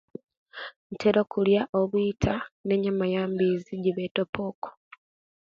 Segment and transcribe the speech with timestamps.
[0.93, 2.33] Ntera okuliya obwita
[2.65, 4.67] ne yama eyambizi ejibeta poko